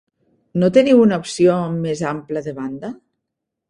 [0.63, 2.95] No teniu una opció amb més ample de banda?